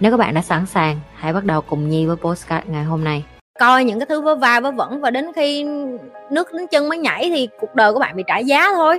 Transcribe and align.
Nếu 0.00 0.10
các 0.10 0.16
bạn 0.16 0.34
đã 0.34 0.42
sẵn 0.42 0.66
sàng, 0.66 1.00
hãy 1.14 1.32
bắt 1.32 1.44
đầu 1.44 1.60
cùng 1.60 1.88
Nhi 1.88 2.06
với 2.06 2.16
postcard 2.16 2.66
ngày 2.68 2.84
hôm 2.84 3.04
nay. 3.04 3.24
Coi 3.58 3.84
những 3.84 3.98
cái 3.98 4.06
thứ 4.06 4.20
vớ 4.20 4.34
va 4.34 4.60
vớ 4.60 4.70
vẩn 4.70 5.00
và 5.00 5.10
đến 5.10 5.32
khi 5.36 5.64
nước 6.30 6.52
đến 6.52 6.66
chân 6.66 6.88
mới 6.88 6.98
nhảy 6.98 7.30
thì 7.34 7.48
cuộc 7.60 7.74
đời 7.74 7.92
của 7.92 7.98
bạn 7.98 8.16
bị 8.16 8.24
trả 8.26 8.38
giá 8.38 8.68
thôi. 8.74 8.98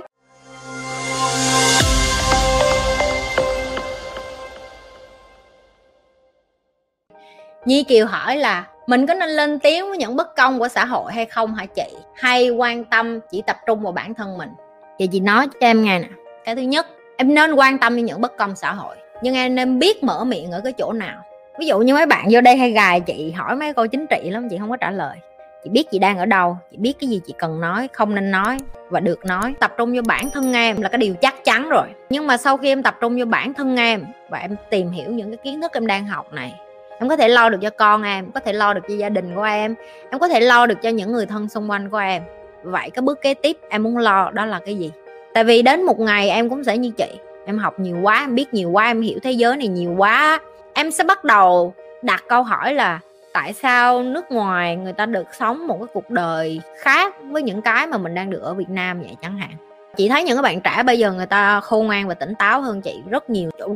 Nhi 7.64 7.84
Kiều 7.84 8.06
hỏi 8.06 8.36
là 8.36 8.66
mình 8.86 9.06
có 9.06 9.14
nên 9.14 9.28
lên 9.28 9.58
tiếng 9.58 9.88
với 9.88 9.98
những 9.98 10.16
bất 10.16 10.36
công 10.36 10.58
của 10.58 10.68
xã 10.68 10.84
hội 10.84 11.12
hay 11.12 11.26
không 11.26 11.54
hả 11.54 11.66
chị? 11.66 11.96
Hay 12.14 12.50
quan 12.50 12.84
tâm 12.84 13.20
chỉ 13.30 13.42
tập 13.46 13.56
trung 13.66 13.82
vào 13.82 13.92
bản 13.92 14.14
thân 14.14 14.38
mình? 14.38 14.50
Thì 14.98 15.06
chị 15.06 15.20
nói 15.20 15.46
cho 15.46 15.66
em 15.66 15.84
nghe 15.84 15.98
nè. 15.98 16.08
Cái 16.44 16.54
thứ 16.54 16.62
nhất, 16.62 16.86
em 17.16 17.34
nên 17.34 17.54
quan 17.54 17.78
tâm 17.78 17.96
đến 17.96 18.04
những 18.04 18.20
bất 18.20 18.36
công 18.36 18.56
xã 18.56 18.72
hội 18.72 18.96
nhưng 19.22 19.34
em 19.34 19.54
nên 19.54 19.78
biết 19.78 20.04
mở 20.04 20.24
miệng 20.24 20.50
ở 20.50 20.60
cái 20.64 20.72
chỗ 20.72 20.92
nào. 20.92 21.22
Ví 21.58 21.66
dụ 21.66 21.78
như 21.78 21.94
mấy 21.94 22.06
bạn 22.06 22.28
vô 22.30 22.40
đây 22.40 22.56
hay 22.56 22.70
gài 22.70 23.00
chị, 23.00 23.30
hỏi 23.30 23.56
mấy 23.56 23.74
câu 23.74 23.86
chính 23.86 24.06
trị 24.06 24.30
lắm, 24.30 24.48
chị 24.48 24.58
không 24.58 24.70
có 24.70 24.76
trả 24.76 24.90
lời. 24.90 25.16
Chị 25.64 25.70
biết 25.70 25.90
chị 25.90 25.98
đang 25.98 26.18
ở 26.18 26.26
đâu, 26.26 26.56
chị 26.70 26.76
biết 26.76 26.92
cái 27.00 27.10
gì 27.10 27.20
chị 27.26 27.34
cần 27.38 27.60
nói, 27.60 27.88
không 27.92 28.14
nên 28.14 28.30
nói 28.30 28.58
và 28.88 29.00
được 29.00 29.26
nói. 29.26 29.54
Tập 29.60 29.72
trung 29.78 29.92
vô 29.96 30.02
bản 30.06 30.30
thân 30.30 30.52
em 30.52 30.82
là 30.82 30.88
cái 30.88 30.98
điều 30.98 31.14
chắc 31.14 31.44
chắn 31.44 31.68
rồi. 31.68 31.86
Nhưng 32.10 32.26
mà 32.26 32.36
sau 32.36 32.56
khi 32.56 32.68
em 32.68 32.82
tập 32.82 32.96
trung 33.00 33.18
vô 33.18 33.24
bản 33.24 33.54
thân 33.54 33.76
em 33.76 34.04
và 34.30 34.38
em 34.38 34.56
tìm 34.70 34.90
hiểu 34.90 35.10
những 35.10 35.30
cái 35.30 35.38
kiến 35.44 35.60
thức 35.60 35.72
em 35.74 35.86
đang 35.86 36.06
học 36.06 36.32
này, 36.32 36.54
em 36.98 37.08
có 37.08 37.16
thể 37.16 37.28
lo 37.28 37.48
được 37.48 37.58
cho 37.62 37.70
con 37.70 38.02
em, 38.02 38.30
có 38.30 38.40
thể 38.40 38.52
lo 38.52 38.74
được 38.74 38.80
cho 38.88 38.94
gia 38.94 39.08
đình 39.08 39.34
của 39.34 39.42
em 39.42 39.74
em 40.10 40.18
có 40.18 40.28
thể 40.28 40.40
lo 40.40 40.66
được 40.66 40.82
cho 40.82 40.88
những 40.88 41.12
người 41.12 41.26
thân 41.26 41.48
xung 41.48 41.70
quanh 41.70 41.90
của 41.90 41.98
em. 41.98 42.22
Vậy 42.62 42.90
cái 42.90 43.02
bước 43.02 43.20
kế 43.20 43.34
tiếp 43.34 43.58
em 43.68 43.82
muốn 43.82 43.98
lo 43.98 44.30
đó 44.30 44.46
là 44.46 44.60
cái 44.64 44.74
gì? 44.74 44.90
Tại 45.34 45.44
vì 45.44 45.62
đến 45.62 45.82
một 45.82 46.00
ngày 46.00 46.28
em 46.28 46.50
cũng 46.50 46.64
sẽ 46.64 46.78
như 46.78 46.90
chị 46.90 47.08
em 47.46 47.58
học 47.58 47.80
nhiều 47.80 47.96
quá, 48.02 48.20
em 48.20 48.34
biết 48.34 48.54
nhiều 48.54 48.70
quá, 48.70 48.86
em 48.86 49.00
hiểu 49.00 49.18
thế 49.22 49.30
giới 49.32 49.56
này 49.56 49.68
nhiều 49.68 49.94
quá. 49.98 50.40
Em 50.74 50.90
sẽ 50.90 51.04
bắt 51.04 51.24
đầu 51.24 51.74
đặt 52.02 52.24
câu 52.28 52.42
hỏi 52.42 52.74
là 52.74 53.00
tại 53.32 53.52
sao 53.52 54.02
nước 54.02 54.30
ngoài 54.30 54.76
người 54.76 54.92
ta 54.92 55.06
được 55.06 55.26
sống 55.38 55.66
một 55.66 55.76
cái 55.78 55.88
cuộc 55.92 56.10
đời 56.10 56.60
khác 56.78 57.14
với 57.30 57.42
những 57.42 57.62
cái 57.62 57.86
mà 57.86 57.98
mình 57.98 58.14
đang 58.14 58.30
được 58.30 58.42
ở 58.42 58.54
Việt 58.54 58.68
Nam 58.68 59.00
vậy 59.00 59.16
chẳng 59.22 59.38
hạn? 59.38 59.50
Chị 59.96 60.08
thấy 60.08 60.24
những 60.24 60.36
các 60.36 60.42
bạn 60.42 60.60
trẻ 60.60 60.82
bây 60.82 60.98
giờ 60.98 61.12
người 61.12 61.26
ta 61.26 61.60
khôn 61.60 61.86
ngoan 61.86 62.08
và 62.08 62.14
tỉnh 62.14 62.34
táo 62.34 62.60
hơn 62.60 62.80
chị 62.80 63.02
rất 63.10 63.30
nhiều. 63.30 63.50
Trời 63.58 63.68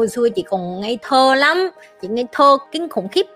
ơi 0.00 0.08
xưa 0.08 0.28
chị 0.28 0.42
còn 0.42 0.80
ngây 0.80 0.98
thơ 1.02 1.34
lắm, 1.34 1.70
chị 2.02 2.08
ngây 2.08 2.26
thơ 2.32 2.58
kinh 2.72 2.88
khủng 2.88 3.08
khiếp. 3.08 3.26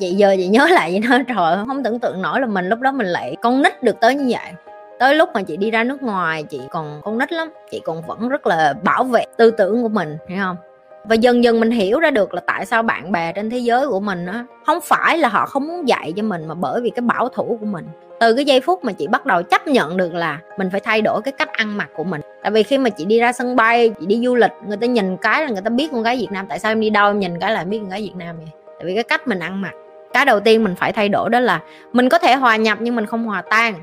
Vậy 0.00 0.14
giờ 0.14 0.34
chị 0.36 0.46
nhớ 0.46 0.68
lại 0.70 0.90
vậy 0.90 1.10
đó 1.10 1.18
trời 1.28 1.66
không 1.66 1.82
tưởng 1.82 1.98
tượng 1.98 2.22
nổi 2.22 2.40
là 2.40 2.46
mình 2.46 2.68
lúc 2.68 2.80
đó 2.80 2.92
mình 2.92 3.06
lại 3.06 3.36
con 3.42 3.62
nít 3.62 3.82
được 3.82 4.00
tới 4.00 4.14
như 4.14 4.24
vậy 4.28 4.52
tới 4.98 5.14
lúc 5.14 5.28
mà 5.34 5.42
chị 5.42 5.56
đi 5.56 5.70
ra 5.70 5.84
nước 5.84 6.02
ngoài, 6.02 6.42
chị 6.42 6.60
còn 6.70 7.00
con 7.04 7.18
nít 7.18 7.32
lắm. 7.32 7.48
Chị 7.70 7.80
còn 7.84 8.02
vẫn 8.02 8.28
rất 8.28 8.46
là 8.46 8.74
bảo 8.82 9.04
vệ 9.04 9.24
tư 9.36 9.50
tưởng 9.50 9.82
của 9.82 9.88
mình 9.88 10.16
hiểu 10.28 10.38
không? 10.42 10.56
Và 11.04 11.14
dần 11.14 11.44
dần 11.44 11.60
mình 11.60 11.70
hiểu 11.70 12.00
ra 12.00 12.10
được 12.10 12.34
là 12.34 12.40
tại 12.46 12.66
sao 12.66 12.82
bạn 12.82 13.12
bè 13.12 13.32
trên 13.32 13.50
thế 13.50 13.58
giới 13.58 13.86
của 13.88 14.00
mình 14.00 14.26
á, 14.26 14.44
không 14.66 14.78
phải 14.80 15.18
là 15.18 15.28
họ 15.28 15.46
không 15.46 15.68
muốn 15.68 15.88
dạy 15.88 16.12
cho 16.16 16.22
mình 16.22 16.48
mà 16.48 16.54
bởi 16.54 16.80
vì 16.80 16.90
cái 16.90 17.00
bảo 17.00 17.28
thủ 17.28 17.56
của 17.60 17.66
mình. 17.66 17.86
Từ 18.20 18.34
cái 18.34 18.44
giây 18.44 18.60
phút 18.60 18.84
mà 18.84 18.92
chị 18.92 19.06
bắt 19.06 19.26
đầu 19.26 19.42
chấp 19.42 19.66
nhận 19.66 19.96
được 19.96 20.14
là 20.14 20.38
mình 20.58 20.70
phải 20.70 20.80
thay 20.80 21.02
đổi 21.02 21.22
cái 21.22 21.32
cách 21.32 21.52
ăn 21.52 21.76
mặc 21.76 21.88
của 21.96 22.04
mình. 22.04 22.20
Tại 22.42 22.52
vì 22.52 22.62
khi 22.62 22.78
mà 22.78 22.90
chị 22.90 23.04
đi 23.04 23.20
ra 23.20 23.32
sân 23.32 23.56
bay, 23.56 23.90
chị 24.00 24.06
đi 24.06 24.20
du 24.24 24.34
lịch, 24.34 24.52
người 24.66 24.76
ta 24.76 24.86
nhìn 24.86 25.16
cái 25.16 25.44
là 25.44 25.50
người 25.50 25.62
ta 25.62 25.70
biết 25.70 25.88
con 25.92 26.02
gái 26.02 26.16
việt 26.16 26.28
nam. 26.30 26.46
Tại 26.48 26.58
sao 26.58 26.72
em 26.72 26.80
đi 26.80 26.90
đâu 26.90 27.10
em 27.10 27.18
nhìn 27.18 27.40
cái 27.40 27.52
là 27.52 27.60
em 27.60 27.70
biết 27.70 27.78
con 27.78 27.88
gái 27.88 28.00
việt 28.00 28.16
nam 28.16 28.36
vậy? 28.36 28.48
Tại 28.78 28.86
vì 28.86 28.94
cái 28.94 29.04
cách 29.04 29.28
mình 29.28 29.38
ăn 29.38 29.60
mặc. 29.60 29.72
Cái 30.12 30.24
đầu 30.24 30.40
tiên 30.40 30.64
mình 30.64 30.74
phải 30.74 30.92
thay 30.92 31.08
đổi 31.08 31.30
đó 31.30 31.40
là 31.40 31.60
mình 31.92 32.08
có 32.08 32.18
thể 32.18 32.34
hòa 32.34 32.56
nhập 32.56 32.78
nhưng 32.80 32.96
mình 32.96 33.06
không 33.06 33.24
hòa 33.24 33.42
tan 33.42 33.74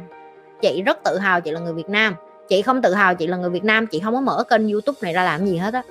chị 0.62 0.82
rất 0.82 1.04
tự 1.04 1.18
hào 1.18 1.42
chị 1.42 1.52
là 1.52 1.60
người 1.60 1.74
Việt 1.74 1.90
Nam. 1.90 2.16
Chị 2.50 2.62
không 2.62 2.82
tự 2.82 2.94
hào 2.94 3.16
chị 3.16 3.28
là 3.28 3.38
người 3.38 3.50
Việt 3.50 3.64
Nam, 3.64 3.88
chị 3.88 4.00
không 4.00 4.14
có 4.14 4.22
mở 4.22 4.44
kênh 4.50 4.70
YouTube 4.70 4.98
này 5.02 5.14
ra 5.14 5.24
làm 5.24 5.46
gì 5.46 5.58
hết 5.58 5.74
á. 5.74 5.82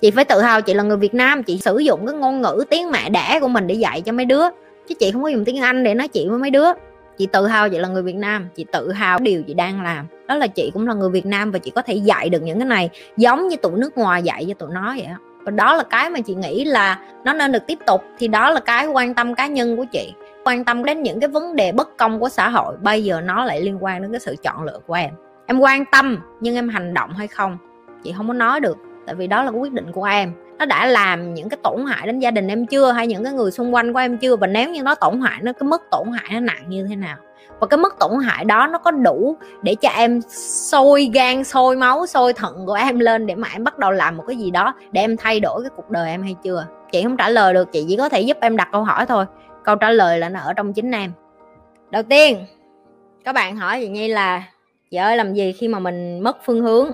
Chị 0.00 0.10
phải 0.10 0.24
tự 0.24 0.40
hào 0.40 0.62
chị 0.62 0.74
là 0.74 0.82
người 0.82 0.96
Việt 0.96 1.14
Nam, 1.14 1.42
chị 1.42 1.58
sử 1.58 1.78
dụng 1.78 2.06
cái 2.06 2.16
ngôn 2.16 2.42
ngữ 2.42 2.64
tiếng 2.70 2.90
mẹ 2.90 3.10
đẻ 3.10 3.38
của 3.40 3.48
mình 3.48 3.66
để 3.66 3.74
dạy 3.74 4.00
cho 4.00 4.12
mấy 4.12 4.24
đứa. 4.24 4.44
Chứ 4.88 4.94
chị 4.94 5.10
không 5.12 5.22
có 5.22 5.28
dùng 5.28 5.44
tiếng 5.44 5.60
Anh 5.60 5.84
để 5.84 5.94
nói 5.94 6.08
chuyện 6.08 6.30
với 6.30 6.38
mấy 6.38 6.50
đứa. 6.50 6.66
Chị 7.18 7.26
tự 7.26 7.46
hào 7.46 7.68
chị 7.68 7.78
là 7.78 7.88
người 7.88 8.02
Việt 8.02 8.16
Nam, 8.16 8.48
chị 8.56 8.64
tự 8.72 8.92
hào 8.92 9.18
điều 9.18 9.42
chị 9.42 9.54
đang 9.54 9.82
làm. 9.82 10.06
Đó 10.28 10.34
là 10.34 10.46
chị 10.46 10.70
cũng 10.74 10.88
là 10.88 10.94
người 10.94 11.10
Việt 11.10 11.26
Nam 11.26 11.50
và 11.50 11.58
chị 11.58 11.70
có 11.74 11.82
thể 11.82 11.94
dạy 11.94 12.28
được 12.28 12.42
những 12.42 12.58
cái 12.58 12.68
này 12.68 12.90
giống 13.16 13.48
như 13.48 13.56
tụi 13.56 13.72
nước 13.78 13.98
ngoài 13.98 14.22
dạy 14.22 14.44
cho 14.48 14.54
tụi 14.54 14.68
nó 14.72 14.94
vậy 14.96 15.06
đó 15.06 15.16
và 15.44 15.50
đó 15.50 15.74
là 15.74 15.82
cái 15.82 16.10
mà 16.10 16.20
chị 16.20 16.34
nghĩ 16.34 16.64
là 16.64 17.00
nó 17.24 17.32
nên 17.32 17.52
được 17.52 17.66
tiếp 17.66 17.78
tục, 17.86 18.04
thì 18.18 18.28
đó 18.28 18.50
là 18.50 18.60
cái 18.60 18.86
quan 18.86 19.14
tâm 19.14 19.34
cá 19.34 19.46
nhân 19.46 19.76
của 19.76 19.84
chị 19.92 20.12
quan 20.44 20.64
tâm 20.64 20.84
đến 20.84 21.02
những 21.02 21.20
cái 21.20 21.28
vấn 21.28 21.56
đề 21.56 21.72
bất 21.72 21.96
công 21.96 22.20
của 22.20 22.28
xã 22.28 22.48
hội, 22.48 22.76
bây 22.82 23.04
giờ 23.04 23.20
nó 23.20 23.44
lại 23.44 23.60
liên 23.60 23.84
quan 23.84 24.02
đến 24.02 24.12
cái 24.12 24.20
sự 24.20 24.36
chọn 24.42 24.64
lựa 24.64 24.78
của 24.86 24.94
em. 24.94 25.10
Em 25.46 25.60
quan 25.60 25.84
tâm 25.92 26.18
nhưng 26.40 26.54
em 26.54 26.68
hành 26.68 26.94
động 26.94 27.10
hay 27.14 27.26
không? 27.26 27.58
Chị 28.02 28.14
không 28.16 28.28
có 28.28 28.34
nói 28.34 28.60
được, 28.60 28.76
tại 29.06 29.14
vì 29.14 29.26
đó 29.26 29.42
là 29.42 29.50
quyết 29.50 29.72
định 29.72 29.92
của 29.92 30.04
em. 30.04 30.32
Nó 30.58 30.64
đã 30.66 30.86
làm 30.86 31.34
những 31.34 31.48
cái 31.48 31.58
tổn 31.62 31.84
hại 31.86 32.06
đến 32.06 32.18
gia 32.18 32.30
đình 32.30 32.48
em 32.48 32.66
chưa, 32.66 32.92
hay 32.92 33.06
những 33.06 33.24
cái 33.24 33.32
người 33.32 33.50
xung 33.50 33.74
quanh 33.74 33.92
của 33.92 33.98
em 33.98 34.18
chưa? 34.18 34.36
Và 34.36 34.46
nếu 34.46 34.70
như 34.70 34.82
nó 34.82 34.94
tổn 34.94 35.20
hại, 35.20 35.38
nó 35.42 35.52
cái 35.52 35.68
mức 35.68 35.82
tổn 35.90 36.08
hại 36.12 36.30
nó 36.32 36.40
nặng 36.40 36.64
như 36.68 36.86
thế 36.88 36.96
nào? 36.96 37.16
Và 37.60 37.66
cái 37.66 37.78
mức 37.78 37.96
tổn 38.00 38.10
hại 38.24 38.44
đó 38.44 38.66
nó 38.66 38.78
có 38.78 38.90
đủ 38.90 39.36
để 39.62 39.74
cho 39.74 39.88
em 39.88 40.20
sôi 40.70 41.10
gan, 41.14 41.44
sôi 41.44 41.76
máu, 41.76 42.06
sôi 42.06 42.32
thận 42.32 42.66
của 42.66 42.72
em 42.74 42.98
lên 42.98 43.26
để 43.26 43.34
mà 43.34 43.48
em 43.52 43.64
bắt 43.64 43.78
đầu 43.78 43.90
làm 43.90 44.16
một 44.16 44.24
cái 44.26 44.36
gì 44.36 44.50
đó 44.50 44.74
để 44.92 45.00
em 45.00 45.16
thay 45.16 45.40
đổi 45.40 45.62
cái 45.62 45.70
cuộc 45.76 45.90
đời 45.90 46.10
em 46.10 46.22
hay 46.22 46.36
chưa? 46.42 46.66
Chị 46.92 47.02
không 47.02 47.16
trả 47.16 47.28
lời 47.28 47.54
được, 47.54 47.72
chị 47.72 47.84
chỉ 47.88 47.96
có 47.96 48.08
thể 48.08 48.20
giúp 48.20 48.36
em 48.40 48.56
đặt 48.56 48.68
câu 48.72 48.84
hỏi 48.84 49.06
thôi 49.06 49.24
câu 49.64 49.76
trả 49.76 49.90
lời 49.90 50.18
là 50.18 50.28
nó 50.28 50.40
ở 50.40 50.52
trong 50.52 50.72
chính 50.72 50.90
em. 50.90 51.12
Đầu 51.90 52.02
tiên, 52.02 52.46
các 53.24 53.32
bạn 53.32 53.56
hỏi 53.56 53.80
chị 53.80 53.88
nhi 53.88 54.08
là, 54.08 54.42
chị 54.90 54.96
ơi, 54.96 55.16
làm 55.16 55.34
gì 55.34 55.52
khi 55.52 55.68
mà 55.68 55.78
mình 55.78 56.20
mất 56.20 56.36
phương 56.44 56.60
hướng? 56.60 56.90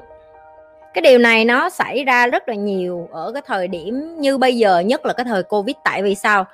Cái 0.94 1.02
điều 1.02 1.18
này 1.18 1.44
nó 1.44 1.70
xảy 1.70 2.04
ra 2.04 2.26
rất 2.26 2.48
là 2.48 2.54
nhiều 2.54 3.08
ở 3.12 3.32
cái 3.32 3.42
thời 3.46 3.68
điểm 3.68 4.16
như 4.20 4.38
bây 4.38 4.56
giờ, 4.56 4.80
nhất 4.80 5.06
là 5.06 5.12
cái 5.12 5.24
thời 5.24 5.42
covid. 5.42 5.76
Tại 5.84 6.02
vì 6.02 6.14
sao? 6.14 6.44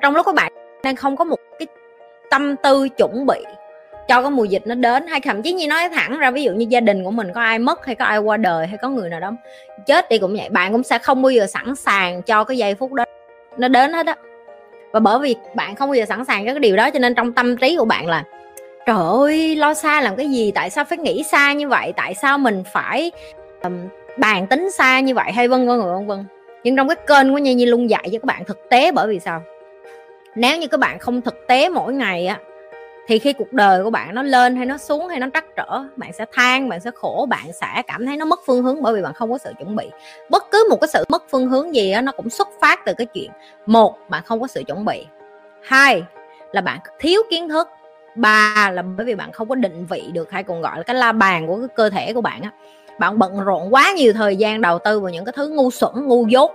Trong 0.00 0.14
lúc 0.14 0.26
các 0.26 0.34
bạn 0.34 0.52
đang 0.82 0.96
không 0.96 1.16
có 1.16 1.24
một 1.24 1.38
cái 1.58 1.66
tâm 2.30 2.56
tư 2.56 2.88
chuẩn 2.88 3.26
bị 3.26 3.44
cho 4.08 4.22
cái 4.22 4.30
mùa 4.30 4.44
dịch 4.44 4.66
nó 4.66 4.74
đến, 4.74 5.06
hay 5.06 5.20
thậm 5.20 5.42
chí 5.42 5.52
như 5.52 5.68
nói 5.68 5.88
thẳng 5.88 6.18
ra, 6.18 6.30
ví 6.30 6.42
dụ 6.42 6.52
như 6.52 6.66
gia 6.68 6.80
đình 6.80 7.04
của 7.04 7.10
mình 7.10 7.32
có 7.34 7.40
ai 7.40 7.58
mất, 7.58 7.86
hay 7.86 7.94
có 7.94 8.04
ai 8.04 8.18
qua 8.18 8.36
đời, 8.36 8.66
hay 8.66 8.78
có 8.78 8.88
người 8.88 9.10
nào 9.10 9.20
đó 9.20 9.32
chết 9.86 10.08
đi 10.08 10.18
cũng 10.18 10.36
vậy, 10.36 10.48
bạn 10.48 10.72
cũng 10.72 10.82
sẽ 10.82 10.98
không 10.98 11.22
bao 11.22 11.30
giờ 11.30 11.46
sẵn 11.46 11.76
sàng 11.76 12.22
cho 12.22 12.44
cái 12.44 12.56
giây 12.56 12.74
phút 12.74 12.92
đó 12.92 13.04
nó 13.56 13.68
đến 13.68 13.92
hết 13.92 14.06
á 14.06 14.16
và 14.94 15.00
bởi 15.00 15.18
vì 15.18 15.36
bạn 15.54 15.76
không 15.76 15.88
bao 15.88 15.94
giờ 15.94 16.04
sẵn 16.08 16.24
sàng 16.24 16.46
cái 16.46 16.58
điều 16.58 16.76
đó 16.76 16.90
cho 16.90 16.98
nên 16.98 17.14
trong 17.14 17.32
tâm 17.32 17.56
trí 17.56 17.76
của 17.76 17.84
bạn 17.84 18.06
là 18.06 18.24
trời 18.86 18.96
ơi 18.96 19.56
lo 19.56 19.74
xa 19.74 20.00
làm 20.00 20.16
cái 20.16 20.30
gì? 20.30 20.52
Tại 20.54 20.70
sao 20.70 20.84
phải 20.84 20.98
nghĩ 20.98 21.22
xa 21.22 21.52
như 21.52 21.68
vậy? 21.68 21.92
Tại 21.96 22.14
sao 22.14 22.38
mình 22.38 22.62
phải 22.72 23.10
um, 23.62 23.88
bàn 24.18 24.46
tính 24.46 24.70
xa 24.70 25.00
như 25.00 25.14
vậy? 25.14 25.32
Hay 25.32 25.48
vân 25.48 25.68
vân 25.68 25.80
vân 25.80 26.06
vân. 26.06 26.24
Nhưng 26.64 26.76
trong 26.76 26.88
cái 26.88 26.96
kênh 27.06 27.32
của 27.32 27.38
Nhi 27.38 27.54
Nhi 27.54 27.66
luôn 27.66 27.90
dạy 27.90 28.02
cho 28.04 28.18
các 28.18 28.24
bạn 28.24 28.44
thực 28.44 28.68
tế 28.70 28.92
bởi 28.92 29.08
vì 29.08 29.20
sao? 29.20 29.42
Nếu 30.34 30.58
như 30.58 30.66
các 30.68 30.80
bạn 30.80 30.98
không 30.98 31.20
thực 31.20 31.46
tế 31.48 31.68
mỗi 31.68 31.92
ngày 31.92 32.26
á 32.26 32.38
thì 33.06 33.18
khi 33.18 33.32
cuộc 33.32 33.52
đời 33.52 33.84
của 33.84 33.90
bạn 33.90 34.14
nó 34.14 34.22
lên 34.22 34.56
hay 34.56 34.66
nó 34.66 34.78
xuống 34.78 35.08
hay 35.08 35.20
nó 35.20 35.26
trắc 35.34 35.44
trở 35.56 35.84
bạn 35.96 36.12
sẽ 36.12 36.24
than 36.32 36.68
bạn 36.68 36.80
sẽ 36.80 36.90
khổ 36.94 37.26
bạn 37.30 37.52
sẽ 37.52 37.82
cảm 37.86 38.06
thấy 38.06 38.16
nó 38.16 38.24
mất 38.24 38.40
phương 38.46 38.62
hướng 38.62 38.82
bởi 38.82 38.94
vì 38.94 39.02
bạn 39.02 39.14
không 39.14 39.30
có 39.30 39.38
sự 39.38 39.52
chuẩn 39.58 39.76
bị. 39.76 39.90
Bất 40.30 40.50
cứ 40.50 40.66
một 40.70 40.80
cái 40.80 40.88
sự 40.88 41.04
mất 41.08 41.24
phương 41.30 41.48
hướng 41.48 41.74
gì 41.74 41.92
đó, 41.92 42.00
nó 42.00 42.12
cũng 42.12 42.30
xuất 42.30 42.48
phát 42.60 42.80
từ 42.84 42.94
cái 42.98 43.06
chuyện 43.06 43.30
một 43.66 43.96
bạn 44.08 44.22
không 44.26 44.40
có 44.40 44.46
sự 44.46 44.62
chuẩn 44.66 44.84
bị. 44.84 45.06
Hai 45.62 46.02
là 46.52 46.60
bạn 46.60 46.80
thiếu 46.98 47.22
kiến 47.30 47.48
thức. 47.48 47.68
Ba 48.16 48.70
là 48.72 48.82
bởi 48.82 49.06
vì 49.06 49.14
bạn 49.14 49.32
không 49.32 49.48
có 49.48 49.54
định 49.54 49.86
vị 49.86 50.02
được 50.12 50.30
hay 50.30 50.42
còn 50.42 50.62
gọi 50.62 50.76
là 50.76 50.82
cái 50.82 50.96
la 50.96 51.12
bàn 51.12 51.46
của 51.46 51.58
cái 51.58 51.68
cơ 51.76 51.90
thể 51.90 52.12
của 52.12 52.20
bạn 52.20 52.42
á 52.42 52.50
bạn 52.98 53.18
bận 53.18 53.40
rộn 53.40 53.74
quá 53.74 53.92
nhiều 53.96 54.12
thời 54.12 54.36
gian 54.36 54.60
đầu 54.60 54.78
tư 54.78 55.00
vào 55.00 55.10
những 55.10 55.24
cái 55.24 55.32
thứ 55.36 55.48
ngu 55.48 55.70
xuẩn 55.70 55.92
ngu 56.06 56.26
dốt 56.26 56.52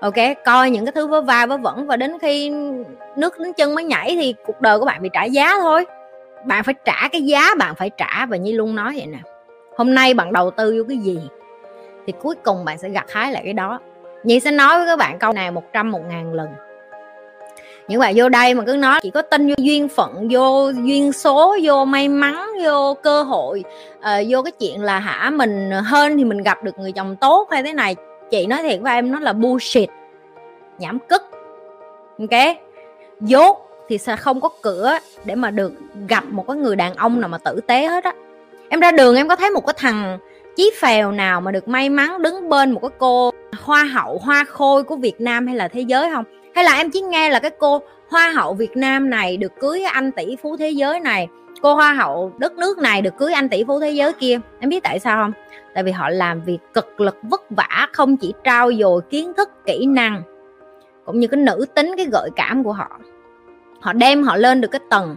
ok 0.00 0.14
coi 0.44 0.70
những 0.70 0.84
cái 0.84 0.92
thứ 0.92 1.06
vớ 1.06 1.20
va 1.20 1.46
vớ 1.46 1.56
vẩn 1.56 1.86
và 1.86 1.96
đến 1.96 2.18
khi 2.18 2.52
nước 3.16 3.38
đến 3.38 3.52
chân 3.52 3.74
mới 3.74 3.84
nhảy 3.84 4.16
thì 4.20 4.34
cuộc 4.46 4.60
đời 4.60 4.78
của 4.78 4.84
bạn 4.84 5.02
bị 5.02 5.10
trả 5.12 5.24
giá 5.24 5.56
thôi. 5.60 5.84
Bạn 6.44 6.64
phải 6.64 6.74
trả 6.84 7.08
cái 7.12 7.22
giá 7.22 7.54
bạn 7.58 7.74
phải 7.74 7.90
trả 7.96 8.26
và 8.26 8.36
như 8.36 8.52
luôn 8.52 8.74
nói 8.74 8.92
vậy 8.96 9.06
nè. 9.06 9.18
Hôm 9.76 9.94
nay 9.94 10.14
bạn 10.14 10.32
đầu 10.32 10.50
tư 10.50 10.74
vô 10.78 10.84
cái 10.88 10.98
gì 10.98 11.20
thì 12.06 12.12
cuối 12.22 12.34
cùng 12.44 12.64
bạn 12.64 12.78
sẽ 12.78 12.88
gặt 12.88 13.06
hái 13.08 13.32
lại 13.32 13.42
cái 13.44 13.52
đó. 13.52 13.80
Nhi 14.24 14.40
sẽ 14.40 14.50
nói 14.50 14.78
với 14.78 14.86
các 14.86 14.98
bạn 14.98 15.18
câu 15.18 15.32
này 15.32 15.50
một 15.50 15.72
trăm 15.72 15.90
một 15.90 16.00
ngàn 16.08 16.32
lần. 16.32 16.48
Những 17.88 18.00
bạn 18.00 18.12
vô 18.16 18.28
đây 18.28 18.54
mà 18.54 18.64
cứ 18.66 18.76
nói 18.76 19.00
chỉ 19.02 19.10
có 19.10 19.22
tin 19.22 19.48
vô 19.48 19.54
duyên 19.58 19.88
phận 19.88 20.28
vô 20.30 20.70
duyên 20.84 21.12
số 21.12 21.56
vô 21.62 21.84
may 21.84 22.08
mắn 22.08 22.46
vô 22.64 22.94
cơ 23.02 23.22
hội 23.22 23.64
uh, 23.98 24.26
vô 24.28 24.42
cái 24.42 24.52
chuyện 24.60 24.82
là 24.82 24.98
hả 24.98 25.30
mình 25.30 25.70
hơn 25.70 26.16
thì 26.16 26.24
mình 26.24 26.42
gặp 26.42 26.64
được 26.64 26.78
người 26.78 26.92
chồng 26.92 27.16
tốt 27.16 27.48
hay 27.50 27.62
thế 27.62 27.72
này 27.72 27.96
chị 28.30 28.46
nói 28.46 28.62
thiệt 28.62 28.80
với 28.80 28.94
em 28.94 29.12
nó 29.12 29.20
là 29.20 29.32
bullshit. 29.32 29.88
Nhảm 30.78 30.98
cức, 30.98 31.22
ok? 32.18 32.56
Dốt 33.20 33.68
thì 33.88 33.98
sẽ 33.98 34.16
không 34.16 34.40
có 34.40 34.48
cửa 34.62 34.98
để 35.24 35.34
mà 35.34 35.50
được 35.50 35.72
gặp 36.08 36.24
một 36.30 36.44
cái 36.48 36.56
người 36.56 36.76
đàn 36.76 36.94
ông 36.94 37.20
nào 37.20 37.28
mà 37.28 37.38
tử 37.38 37.60
tế 37.66 37.86
hết 37.86 38.04
á. 38.04 38.12
Em 38.68 38.80
ra 38.80 38.92
đường 38.92 39.16
em 39.16 39.28
có 39.28 39.36
thấy 39.36 39.50
một 39.50 39.66
cái 39.66 39.74
thằng 39.76 40.18
chí 40.56 40.70
phèo 40.80 41.12
nào 41.12 41.40
mà 41.40 41.50
được 41.50 41.68
may 41.68 41.88
mắn 41.88 42.22
đứng 42.22 42.48
bên 42.48 42.72
một 42.72 42.80
cái 42.82 42.90
cô 42.98 43.30
hoa 43.60 43.84
hậu 43.84 44.18
hoa 44.18 44.44
khôi 44.44 44.82
của 44.82 44.96
việt 44.96 45.20
nam 45.20 45.46
hay 45.46 45.56
là 45.56 45.68
thế 45.68 45.80
giới 45.80 46.10
không? 46.10 46.24
Hay 46.54 46.64
là 46.64 46.76
em 46.76 46.90
chỉ 46.90 47.00
nghe 47.00 47.30
là 47.30 47.38
cái 47.38 47.50
cô 47.58 47.82
hoa 48.08 48.30
hậu 48.30 48.54
việt 48.54 48.76
nam 48.76 49.10
này 49.10 49.36
được 49.36 49.52
cưới 49.60 49.82
anh 49.82 50.12
tỷ 50.12 50.36
phú 50.42 50.56
thế 50.56 50.70
giới 50.70 51.00
này 51.00 51.28
cô 51.62 51.74
hoa 51.74 51.92
hậu 51.92 52.32
đất 52.38 52.52
nước 52.52 52.78
này 52.78 53.02
được 53.02 53.16
cưới 53.18 53.32
anh 53.32 53.48
tỷ 53.48 53.64
phú 53.64 53.80
thế 53.80 53.90
giới 53.90 54.12
kia? 54.12 54.40
Em 54.60 54.70
biết 54.70 54.82
tại 54.82 54.98
sao 54.98 55.16
không? 55.16 55.32
Tại 55.76 55.82
vì 55.82 55.92
họ 55.92 56.08
làm 56.08 56.42
việc 56.42 56.58
cực 56.74 57.00
lực 57.00 57.16
vất 57.22 57.42
vả, 57.50 57.86
không 57.92 58.16
chỉ 58.16 58.34
trao 58.44 58.72
dồi 58.72 59.00
kiến 59.10 59.32
thức, 59.36 59.48
kỹ 59.66 59.86
năng, 59.86 60.22
cũng 61.04 61.20
như 61.20 61.26
cái 61.26 61.40
nữ 61.40 61.66
tính, 61.74 61.94
cái 61.96 62.06
gợi 62.12 62.30
cảm 62.36 62.64
của 62.64 62.72
họ. 62.72 62.88
Họ 63.80 63.92
đem 63.92 64.22
họ 64.22 64.36
lên 64.36 64.60
được 64.60 64.68
cái 64.68 64.80
tầng 64.90 65.16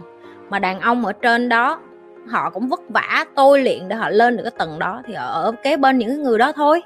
mà 0.50 0.58
đàn 0.58 0.80
ông 0.80 1.06
ở 1.06 1.12
trên 1.12 1.48
đó, 1.48 1.80
họ 2.28 2.50
cũng 2.50 2.68
vất 2.68 2.80
vả, 2.88 3.24
tôi 3.34 3.62
luyện 3.62 3.88
để 3.88 3.96
họ 3.96 4.10
lên 4.10 4.36
được 4.36 4.42
cái 4.42 4.52
tầng 4.58 4.78
đó, 4.78 5.02
thì 5.06 5.14
ở 5.14 5.52
kế 5.62 5.76
bên 5.76 5.98
những 5.98 6.22
người 6.22 6.38
đó 6.38 6.52
thôi. 6.52 6.82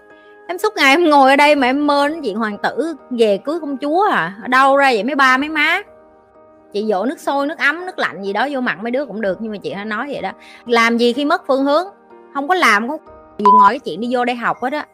Em 0.48 0.58
suốt 0.58 0.76
ngày 0.76 0.90
em 0.90 1.10
ngồi 1.10 1.30
ở 1.30 1.36
đây 1.36 1.56
mà 1.56 1.66
em 1.66 1.86
mơ 1.86 2.08
đến 2.08 2.22
chuyện 2.22 2.36
hoàng 2.36 2.58
tử 2.58 2.94
về 3.10 3.38
cưới 3.44 3.60
công 3.60 3.76
chúa 3.76 4.06
à 4.10 4.34
ở 4.42 4.48
đâu 4.48 4.76
ra 4.76 4.90
vậy 4.92 5.04
mấy 5.04 5.14
ba 5.14 5.36
mấy 5.36 5.48
má? 5.48 5.80
Chị 6.72 6.86
dỗ 6.90 7.04
nước 7.04 7.20
sôi, 7.20 7.46
nước 7.46 7.58
ấm, 7.58 7.86
nước 7.86 7.98
lạnh 7.98 8.22
gì 8.22 8.32
đó 8.32 8.48
vô 8.50 8.60
mặt 8.60 8.78
mấy 8.82 8.90
đứa 8.90 9.06
cũng 9.06 9.20
được, 9.20 9.38
nhưng 9.40 9.52
mà 9.52 9.58
chị 9.62 9.74
đã 9.74 9.84
nói 9.84 10.06
vậy 10.12 10.22
đó, 10.22 10.30
làm 10.66 10.98
gì 10.98 11.12
khi 11.12 11.24
mất 11.24 11.42
phương 11.46 11.64
hướng? 11.64 11.86
Không 12.34 12.48
có 12.48 12.54
làm 12.54 12.88
không 12.88 13.00
vì 13.38 13.44
ngồi 13.44 13.70
cái 13.70 13.78
chuyện 13.78 14.00
đi 14.00 14.08
vô 14.10 14.25
đây 14.25 14.36
học 14.36 14.62
hết 14.62 14.72
á. 14.72 14.86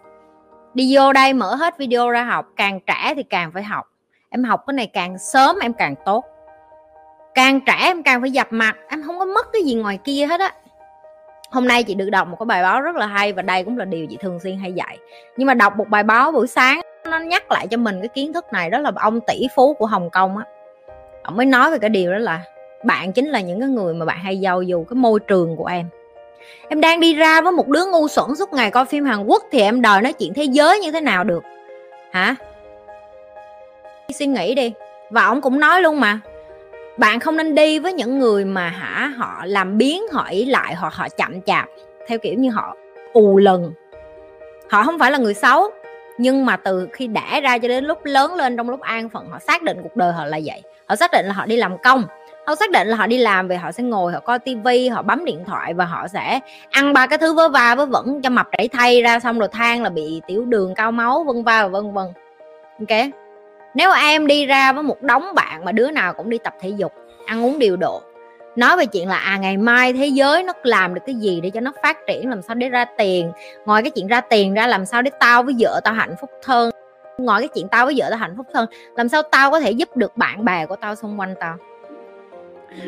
Đi 0.75 0.97
vô 0.97 1.13
đây 1.13 1.33
mở 1.33 1.55
hết 1.55 1.79
video 1.79 2.11
ra 2.11 2.25
học, 2.25 2.47
càng 2.57 2.81
trẻ 2.87 3.13
thì 3.17 3.23
càng 3.23 3.51
phải 3.55 3.63
học. 3.63 3.87
Em 4.31 4.45
học 4.45 4.65
cái 4.67 4.75
này 4.75 4.87
càng 4.87 5.19
sớm 5.19 5.57
em 5.63 5.73
càng 5.73 5.95
tốt. 6.05 6.25
Càng 7.35 7.61
trẻ 7.67 7.77
em 7.81 8.03
càng 8.03 8.21
phải 8.21 8.31
dập 8.31 8.47
mặt, 8.51 8.77
em 8.89 9.03
không 9.03 9.19
có 9.19 9.25
mất 9.25 9.47
cái 9.53 9.63
gì 9.63 9.75
ngoài 9.75 9.99
kia 10.05 10.27
hết 10.27 10.41
á. 10.41 10.53
Hôm 11.51 11.69
nay 11.69 11.83
chị 11.83 11.95
được 11.95 12.11
đọc 12.11 12.29
một 12.29 12.37
cái 12.39 12.47
bài 12.47 12.63
báo 12.63 12.81
rất 12.81 12.97
là 12.97 13.07
hay 13.07 13.33
và 13.33 13.43
đây 13.43 13.65
cũng 13.65 13.79
là 13.79 13.85
điều 13.85 14.07
chị 14.07 14.17
thường 14.21 14.41
xuyên 14.41 14.59
hay 14.59 14.73
dạy. 14.73 14.99
Nhưng 15.37 15.47
mà 15.47 15.55
đọc 15.55 15.77
một 15.77 15.89
bài 15.89 16.03
báo 16.03 16.33
buổi 16.33 16.47
sáng, 16.47 16.81
nó 17.11 17.19
nhắc 17.19 17.51
lại 17.51 17.67
cho 17.67 17.77
mình 17.77 18.01
cái 18.01 18.09
kiến 18.09 18.33
thức 18.33 18.53
này, 18.53 18.71
đó 18.71 18.79
là 18.79 18.93
ông 18.97 19.21
tỷ 19.27 19.47
phú 19.57 19.75
của 19.75 19.87
hồng 19.87 20.11
kông 20.11 20.37
á. 20.37 20.45
Ông 21.23 21.37
mới 21.37 21.47
nói 21.47 21.71
về 21.71 21.79
cái 21.79 21.91
điều 21.91 22.13
đó 22.13 22.19
là 22.19 22.43
bạn 22.85 23.13
chính 23.13 23.29
là 23.29 23.41
những 23.41 23.61
cái 23.61 23.69
người 23.69 23.95
mà 23.95 24.07
bạn 24.07 24.19
hay 24.19 24.41
giao 24.41 24.63
dù 24.63 24.85
cái 24.85 24.95
môi 24.95 25.21
trường 25.21 25.57
của 25.57 25.67
em 25.67 25.89
em 26.69 26.81
đang 26.81 27.01
đi 27.01 27.15
ra 27.15 27.41
với 27.41 27.53
một 27.53 27.69
đứa 27.69 27.85
ngu 27.87 28.09
xuẩn 28.09 28.37
suốt 28.37 28.53
ngày 28.53 28.71
coi 28.71 28.85
phim 28.85 29.05
hàn 29.05 29.25
quốc 29.25 29.45
thì 29.53 29.61
em 29.61 29.83
đòi 29.83 30.03
nói 30.03 30.13
chuyện 30.13 30.35
thế 30.35 30.45
giới 30.45 30.79
như 30.79 30.91
thế 30.91 31.01
nào 31.01 31.25
được. 31.25 31.43
Hả? 32.13 32.35
Suy 34.19 34.27
nghĩ 34.27 34.55
đi. 34.55 34.73
Và 35.11 35.25
ông 35.25 35.41
cũng 35.41 35.61
nói 35.61 35.83
luôn 35.83 36.01
mà. 36.01 36.21
Bạn 36.99 37.21
không 37.21 37.37
nên 37.37 37.55
đi 37.55 37.79
với 37.79 37.93
những 37.93 38.19
người 38.19 38.45
mà 38.45 38.69
hả, 38.69 39.13
họ 39.17 39.43
làm 39.45 39.79
biến, 39.79 40.03
họ 40.13 40.29
ý 40.31 40.45
lại, 40.45 40.75
hoặc 40.75 40.95
họ 40.95 41.09
chậm 41.09 41.43
chạp, 41.43 41.69
theo 42.07 42.19
kiểu 42.19 42.35
như 42.35 42.51
họ 42.51 42.77
ù 43.13 43.39
lần. 43.39 43.73
Họ 44.71 44.85
không 44.85 44.99
phải 44.99 45.11
là 45.11 45.19
người 45.19 45.35
xấu, 45.35 45.71
nhưng 46.19 46.47
mà 46.47 46.57
từ 46.57 46.89
khi 46.93 47.07
đẻ 47.07 47.41
ra 47.43 47.59
cho 47.59 47.69
đến 47.69 47.85
lúc 47.85 48.05
lớn 48.05 48.35
lên, 48.35 48.57
trong 48.57 48.71
lúc 48.71 48.81
an 48.81 49.09
phận, 49.09 49.27
họ 49.31 49.39
xác 49.39 49.63
định 49.63 49.79
cuộc 49.83 49.97
đời 49.97 50.13
họ 50.13 50.25
là 50.25 50.41
vậy. 50.45 50.63
Họ 50.87 50.97
xác 50.97 51.11
định 51.13 51.27
là 51.27 51.33
họ 51.33 51.47
đi 51.47 51.57
làm 51.57 51.79
công 51.79 52.05
họ 52.47 52.55
xác 52.55 52.71
định 52.71 52.89
là 52.89 52.97
họ 52.97 53.07
đi 53.07 53.19
làm 53.19 53.49
về 53.49 53.57
họ 53.57 53.73
sẽ 53.73 53.83
ngồi, 53.83 54.13
họ 54.13 54.21
coi 54.21 54.39
tivi 54.39 54.89
họ 54.89 55.03
bấm 55.03 55.25
điện 55.25 55.45
thoại 55.47 55.75
và 55.75 55.85
họ 55.85 56.09
sẽ 56.09 56.41
ăn 56.71 56.93
ba 56.93 57.07
cái 57.07 57.19
thứ 57.19 57.35
vớ 57.35 57.49
va 57.49 57.75
vớ 57.75 57.87
vẩn 57.87 58.23
cho 58.23 58.31
mập 58.31 58.47
đẩy 58.59 58.69
thay 58.69 59.03
ra 59.03 59.21
xong 59.21 59.39
rồi 59.39 59.49
than 59.53 59.83
là 59.83 59.89
bị 59.89 60.23
tiểu 60.27 60.45
đường 60.45 60.75
cao 60.75 60.93
máu, 60.93 61.25
vân 61.25 61.45
va 61.45 61.63
và 61.63 61.69
vân 61.69 61.93
vân. 61.93 62.07
Ok? 62.79 62.99
Nếu 63.75 63.93
em 63.93 64.27
đi 64.27 64.47
ra 64.47 64.73
với 64.73 64.83
một 64.83 65.03
đống 65.03 65.35
bạn 65.35 65.65
mà 65.65 65.73
đứa 65.73 65.91
nào 65.91 66.13
cũng 66.13 66.31
đi 66.31 66.39
tập 66.39 66.55
thể 66.61 66.69
dục, 66.69 66.93
ăn 67.27 67.45
uống 67.45 67.59
điều 67.59 67.77
độ, 67.77 68.03
nói 68.57 68.77
về 68.77 68.87
chuyện 68.87 69.09
là 69.09 69.17
à 69.17 69.37
ngày 69.37 69.57
mai 69.57 69.93
thế 69.93 70.07
giới 70.07 70.43
nó 70.43 70.53
làm 70.63 70.95
được 70.95 71.01
cái 71.07 71.15
gì 71.15 71.41
để 71.41 71.51
cho 71.51 71.61
nó 71.61 71.73
phát 71.83 71.99
triển, 72.07 72.31
làm 72.31 72.43
sao 72.43 72.55
để 72.55 72.69
ra 72.69 72.85
tiền? 72.85 73.33
Ngoài 73.67 73.83
cái 73.83 73.91
chuyện 73.91 74.07
ra 74.07 74.21
tiền 74.21 74.55
ra 74.55 74.67
làm 74.67 74.87
sao 74.87 75.03
để 75.03 75.11
tao 75.21 75.43
với 75.43 75.55
vợ 75.59 75.81
tao 75.85 75.95
hạnh 75.95 76.15
phúc 76.21 76.31
hơn? 76.45 76.71
Ngoài 77.19 77.41
cái 77.41 77.49
chuyện 77.55 77.69
tao 77.69 77.87
với 77.87 77.95
vợ 77.99 78.07
tao 78.11 78.19
hạnh 78.19 78.35
phúc 78.37 78.47
hơn, 78.55 78.69
làm 78.97 79.09
sao 79.09 79.23
tao 79.23 79.51
có 79.51 79.61
thể 79.61 79.71
giúp 79.71 79.97
được 79.97 80.17
bạn 80.17 80.45
bè 80.45 80.67
của 80.67 80.77
tao 80.77 80.95
xung 80.95 81.21
quanh 81.21 81.35
tao? 81.41 81.57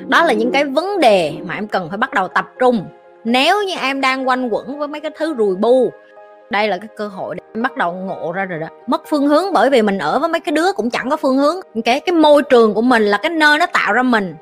Đó 0.09 0.25
là 0.25 0.33
những 0.33 0.53
cái 0.53 0.65
vấn 0.65 1.01
đề 1.01 1.35
mà 1.47 1.55
em 1.55 1.69
cần 1.69 1.89
phải 1.89 1.99
bắt 1.99 2.15
đầu 2.15 2.29
tập 2.29 2.47
trung. 2.59 2.85
Nếu 3.25 3.63
như 3.63 3.75
em 3.81 4.01
đang 4.01 4.29
quanh 4.29 4.49
quẩn 4.49 4.79
với 4.79 4.89
mấy 4.89 5.01
cái 5.01 5.11
thứ 5.17 5.35
rùi 5.39 5.57
bu, 5.57 5.91
đây 6.51 6.69
là 6.69 6.79
cái 6.79 6.89
cơ 6.97 7.09
hội 7.09 7.35
để 7.35 7.43
em 7.55 7.63
bắt 7.63 7.77
đầu 7.77 7.93
ngộ 7.93 8.33
ra 8.33 8.45
rồi 8.45 8.59
đó. 8.59 8.67
Mất 8.87 9.03
phương 9.09 9.27
hướng 9.27 9.53
bởi 9.53 9.71
vì 9.71 9.83
mình 9.83 9.99
ở 9.99 10.19
với 10.19 10.29
mấy 10.29 10.41
cái 10.41 10.53
đứa 10.53 10.73
cũng 10.73 10.91
chẳng 10.91 11.11
có 11.11 11.17
phương 11.17 11.37
hướng. 11.37 11.57
Cái 11.85 12.01
cái 12.01 12.15
môi 12.15 12.43
trường 12.43 12.75
của 12.75 12.83
mình 12.83 13.03
là 13.03 13.19
cái 13.23 13.31
nơi 13.31 13.59
nó 13.59 13.67
tạo 13.67 13.93
ra 13.93 14.03
mình. 14.03 14.35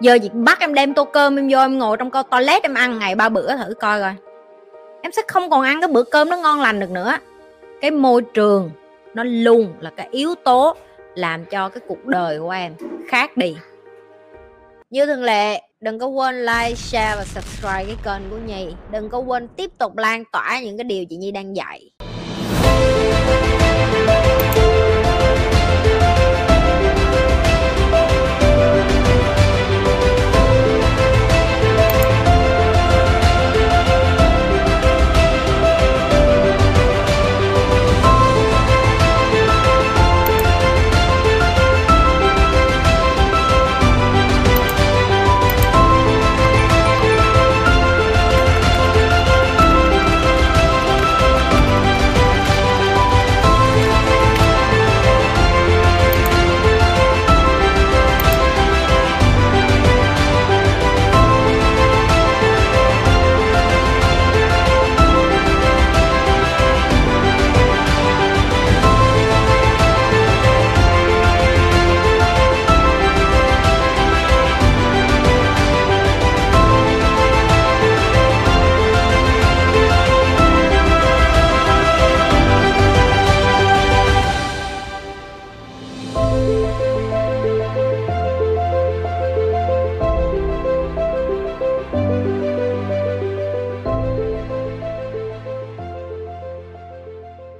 Giờ 0.00 0.18
chị 0.22 0.30
bắt 0.32 0.60
em 0.60 0.74
đem 0.74 0.94
tô 0.94 1.04
cơm 1.04 1.36
em 1.36 1.48
vô 1.50 1.58
em 1.58 1.78
ngồi 1.78 1.96
trong 1.96 2.10
co, 2.10 2.22
toilet 2.22 2.62
em 2.62 2.74
ăn 2.74 2.98
ngày 2.98 3.14
ba 3.14 3.28
bữa 3.28 3.56
thử 3.56 3.74
coi 3.74 4.00
coi. 4.00 4.14
Em 5.02 5.12
sẽ 5.12 5.22
không 5.28 5.50
còn 5.50 5.62
ăn 5.62 5.80
cái 5.80 5.88
bữa 5.88 6.02
cơm 6.02 6.30
nó 6.30 6.36
ngon 6.36 6.60
lành 6.60 6.80
được 6.80 6.90
nữa. 6.90 7.16
Cái 7.80 7.90
môi 7.90 8.22
trường 8.22 8.70
nó 9.14 9.24
luôn 9.24 9.72
là 9.80 9.90
cái 9.96 10.08
yếu 10.10 10.34
tố 10.44 10.76
làm 11.14 11.44
cho 11.44 11.68
cái 11.68 11.80
cuộc 11.88 12.06
đời 12.06 12.38
của 12.38 12.50
em 12.50 12.72
khác 13.08 13.36
đi 13.36 13.56
như 14.90 15.06
thường 15.06 15.22
lệ, 15.22 15.62
đừng 15.80 15.98
có 15.98 16.06
quên 16.06 16.40
like, 16.46 16.74
share 16.74 17.16
và 17.16 17.24
subscribe 17.24 17.84
cái 17.84 17.96
kênh 18.04 18.30
của 18.30 18.38
nhi. 18.38 18.66
Đừng 18.92 19.10
có 19.10 19.18
quên 19.18 19.48
tiếp 19.48 19.70
tục 19.78 19.96
lan 19.96 20.24
tỏa 20.32 20.60
những 20.60 20.76
cái 20.76 20.84
điều 20.84 21.04
chị 21.04 21.16
nhi 21.16 21.30
đang 21.30 21.56
dạy. 21.56 21.90